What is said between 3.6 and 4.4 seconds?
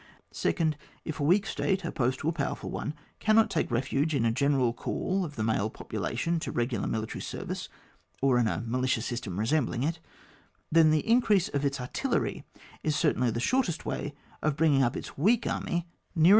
ref^e in a